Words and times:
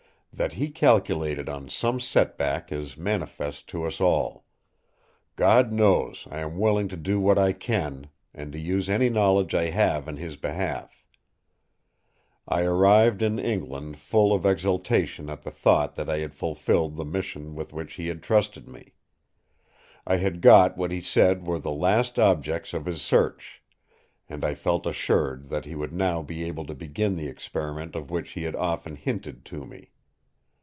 That 0.33 0.53
he 0.53 0.69
calculated 0.71 1.49
on 1.49 1.69
some 1.69 1.99
set 1.99 2.35
back 2.35 2.71
is 2.71 2.97
manifest 2.97 3.67
to 3.67 3.83
us 3.83 3.99
all. 4.01 4.45
God 5.35 5.71
knows! 5.71 6.25
I 6.31 6.39
am 6.39 6.57
willing 6.57 6.87
to 6.87 6.97
do 6.97 7.19
what 7.19 7.37
I 7.37 7.51
can, 7.51 8.09
and 8.33 8.51
to 8.53 8.57
use 8.57 8.89
any 8.89 9.07
knowledge 9.09 9.53
I 9.53 9.69
have 9.69 10.07
in 10.07 10.15
his 10.17 10.37
behalf. 10.37 11.05
I 12.47 12.63
arrived 12.63 13.21
in 13.21 13.37
England 13.37 13.97
full 13.99 14.33
of 14.33 14.45
exultation 14.45 15.29
at 15.29 15.43
the 15.43 15.51
thought 15.51 15.93
that 15.95 16.09
I 16.09 16.19
had 16.19 16.33
fulfilled 16.33 16.95
the 16.95 17.05
mission 17.05 17.53
with 17.53 17.71
which 17.71 17.95
he 17.95 18.07
had 18.07 18.23
trusted 18.23 18.67
me. 18.67 18.93
I 20.07 20.15
had 20.15 20.41
got 20.41 20.77
what 20.77 20.91
he 20.91 21.01
said 21.01 21.45
were 21.45 21.59
the 21.59 21.71
last 21.71 22.17
objects 22.17 22.73
of 22.73 22.85
his 22.85 23.01
search; 23.01 23.61
and 24.27 24.43
I 24.43 24.55
felt 24.55 24.87
assured 24.87 25.49
that 25.49 25.65
he 25.65 25.75
would 25.75 25.93
now 25.93 26.23
be 26.23 26.45
able 26.45 26.65
to 26.65 26.73
begin 26.73 27.15
the 27.15 27.27
experiment 27.27 27.95
of 27.95 28.09
which 28.09 28.31
he 28.31 28.43
had 28.43 28.55
often 28.55 28.95
hinted 28.95 29.45
to 29.45 29.65
me. 29.67 29.89